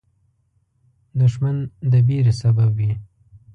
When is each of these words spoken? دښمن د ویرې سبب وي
دښمن 1.19 1.57
د 1.91 1.93
ویرې 2.07 2.33
سبب 2.41 2.69
وي 2.77 2.91